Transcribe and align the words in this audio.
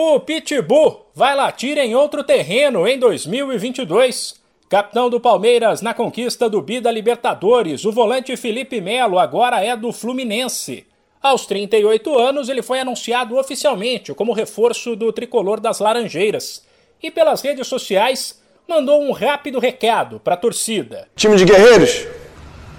O 0.00 0.20
Pitbull 0.20 1.06
vai 1.12 1.34
latir 1.34 1.76
em 1.76 1.96
outro 1.96 2.22
terreno 2.22 2.86
em 2.86 2.96
2022. 3.00 4.36
Capitão 4.68 5.10
do 5.10 5.18
Palmeiras 5.18 5.82
na 5.82 5.92
conquista 5.92 6.48
do 6.48 6.62
Bida 6.62 6.88
Libertadores, 6.88 7.84
o 7.84 7.90
volante 7.90 8.36
Felipe 8.36 8.80
Melo 8.80 9.18
agora 9.18 9.60
é 9.60 9.76
do 9.76 9.92
Fluminense. 9.92 10.86
Aos 11.20 11.46
38 11.46 12.16
anos, 12.16 12.48
ele 12.48 12.62
foi 12.62 12.78
anunciado 12.78 13.36
oficialmente 13.36 14.14
como 14.14 14.32
reforço 14.32 14.94
do 14.94 15.12
tricolor 15.12 15.58
das 15.58 15.80
Laranjeiras. 15.80 16.64
E 17.02 17.10
pelas 17.10 17.42
redes 17.42 17.66
sociais, 17.66 18.40
mandou 18.68 19.02
um 19.02 19.10
rápido 19.10 19.58
recado 19.58 20.20
para 20.20 20.34
a 20.34 20.36
torcida. 20.36 21.08
Time 21.16 21.34
de 21.34 21.44
guerreiros, 21.44 22.06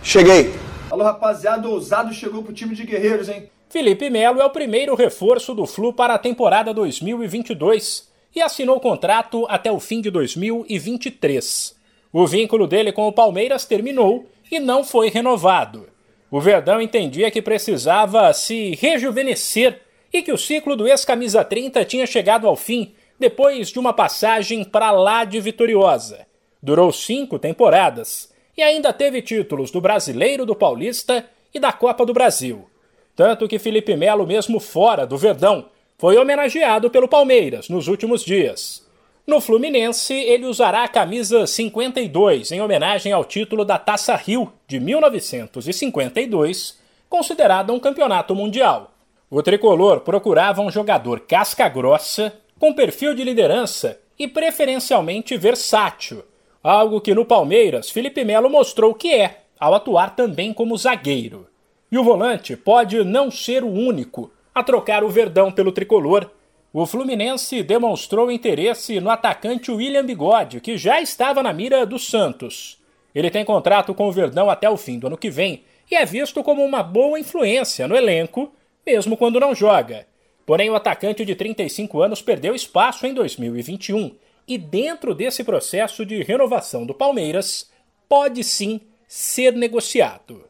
cheguei. 0.01 0.68
Alô, 0.99 1.07
rapaziada, 1.07 1.69
ousado 1.69 2.13
chegou 2.13 2.43
pro 2.43 2.51
time 2.51 2.75
de 2.75 2.83
guerreiros, 2.83 3.29
hein? 3.29 3.49
Felipe 3.69 4.09
Melo 4.09 4.41
é 4.41 4.45
o 4.45 4.49
primeiro 4.49 4.95
reforço 4.95 5.55
do 5.55 5.65
Flu 5.65 5.93
para 5.93 6.15
a 6.15 6.19
temporada 6.19 6.73
2022 6.73 8.09
e 8.35 8.41
assinou 8.41 8.81
contrato 8.81 9.45
até 9.47 9.71
o 9.71 9.79
fim 9.79 10.01
de 10.01 10.11
2023. 10.11 11.73
O 12.11 12.27
vínculo 12.27 12.67
dele 12.67 12.91
com 12.91 13.07
o 13.07 13.13
Palmeiras 13.13 13.63
terminou 13.63 14.29
e 14.51 14.59
não 14.59 14.83
foi 14.83 15.09
renovado. 15.09 15.87
O 16.29 16.41
Verdão 16.41 16.81
entendia 16.81 17.31
que 17.31 17.41
precisava 17.41 18.33
se 18.33 18.75
rejuvenescer 18.75 19.79
e 20.11 20.21
que 20.21 20.33
o 20.33 20.37
ciclo 20.37 20.75
do 20.75 20.85
ex-camisa 20.85 21.45
30 21.45 21.85
tinha 21.85 22.05
chegado 22.05 22.45
ao 22.45 22.57
fim 22.57 22.93
depois 23.17 23.69
de 23.69 23.79
uma 23.79 23.93
passagem 23.93 24.65
para 24.65 24.91
lá 24.91 25.23
de 25.23 25.39
vitoriosa. 25.39 26.27
Durou 26.61 26.91
cinco 26.91 27.39
temporadas 27.39 28.37
e 28.59 28.61
ainda 28.61 28.91
teve 28.91 29.21
títulos 29.21 29.71
do 29.71 29.79
Brasileiro, 29.79 30.45
do 30.45 30.53
Paulista 30.53 31.25
e 31.53 31.59
da 31.61 31.71
Copa 31.71 32.05
do 32.05 32.11
Brasil. 32.11 32.69
Tanto 33.15 33.47
que 33.47 33.57
Felipe 33.57 33.95
Melo, 33.95 34.27
mesmo 34.27 34.59
fora 34.59 35.07
do 35.07 35.17
Verdão, 35.17 35.69
foi 35.97 36.17
homenageado 36.17 36.89
pelo 36.89 37.07
Palmeiras 37.07 37.69
nos 37.69 37.87
últimos 37.87 38.21
dias. 38.21 38.85
No 39.25 39.39
Fluminense, 39.39 40.13
ele 40.13 40.45
usará 40.45 40.83
a 40.83 40.89
camisa 40.89 41.47
52 41.47 42.51
em 42.51 42.59
homenagem 42.59 43.13
ao 43.13 43.23
título 43.23 43.63
da 43.63 43.77
Taça 43.77 44.13
Rio 44.17 44.51
de 44.67 44.77
1952, 44.77 46.77
considerada 47.09 47.71
um 47.71 47.79
campeonato 47.79 48.35
mundial. 48.35 48.91
O 49.29 49.41
tricolor 49.41 50.01
procurava 50.01 50.61
um 50.61 50.69
jogador 50.69 51.21
casca-grossa, 51.21 52.33
com 52.59 52.73
perfil 52.73 53.13
de 53.13 53.23
liderança 53.23 53.97
e 54.17 54.27
preferencialmente 54.27 55.37
versátil, 55.37 56.25
algo 56.63 57.01
que 57.01 57.13
no 57.13 57.25
Palmeiras 57.25 57.89
Felipe 57.89 58.23
Melo 58.23 58.49
mostrou 58.49 58.93
que 58.93 59.13
é, 59.13 59.41
ao 59.59 59.73
atuar 59.73 60.15
também 60.15 60.53
como 60.53 60.77
zagueiro. 60.77 61.47
E 61.91 61.97
o 61.97 62.03
volante 62.03 62.55
pode 62.55 63.03
não 63.03 63.31
ser 63.31 63.63
o 63.63 63.71
único 63.71 64.31
a 64.53 64.63
trocar 64.63 65.03
o 65.03 65.09
Verdão 65.09 65.51
pelo 65.51 65.71
tricolor. 65.71 66.29
O 66.71 66.85
Fluminense 66.85 67.63
demonstrou 67.63 68.31
interesse 68.31 68.99
no 68.99 69.09
atacante 69.09 69.71
William 69.71 70.05
Bigode, 70.05 70.61
que 70.61 70.77
já 70.77 71.01
estava 71.01 71.41
na 71.41 71.51
mira 71.51 71.85
do 71.85 71.97
Santos. 71.97 72.77
Ele 73.15 73.31
tem 73.31 73.43
contrato 73.43 73.93
com 73.95 74.07
o 74.07 74.11
Verdão 74.11 74.49
até 74.49 74.69
o 74.69 74.77
fim 74.77 74.99
do 74.99 75.07
ano 75.07 75.17
que 75.17 75.31
vem 75.31 75.63
e 75.89 75.95
é 75.95 76.05
visto 76.05 76.43
como 76.43 76.63
uma 76.63 76.83
boa 76.83 77.19
influência 77.19 77.87
no 77.87 77.95
elenco, 77.95 78.53
mesmo 78.85 79.17
quando 79.17 79.39
não 79.39 79.55
joga. 79.55 80.05
Porém, 80.45 80.69
o 80.69 80.75
atacante 80.75 81.25
de 81.25 81.35
35 81.35 82.01
anos 82.01 82.21
perdeu 82.21 82.53
espaço 82.53 83.07
em 83.07 83.13
2021 83.13 84.15
e, 84.49 84.57
dentro 84.57 85.13
desse 85.13 85.43
processo 85.43 86.03
de 86.03 86.23
renovação 86.23 86.83
do 86.83 86.93
Palmeiras, 86.93 87.69
pode 88.09 88.43
sim 88.43 88.81
ser 89.07 89.53
negociado. 89.53 90.49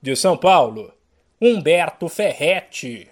De 0.00 0.16
São 0.16 0.34
Paulo, 0.34 0.90
Humberto 1.40 2.08
Ferretti. 2.08 3.10